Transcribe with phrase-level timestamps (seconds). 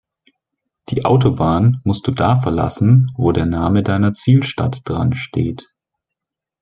[0.89, 5.67] Die Autobahn musst du da verlassen, wo der Name deiner Zielstadt dran steht.